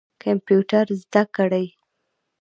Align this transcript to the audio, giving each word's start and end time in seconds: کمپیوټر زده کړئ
کمپیوټر 0.23 0.85
زده 1.01 1.23
کړئ 1.35 1.65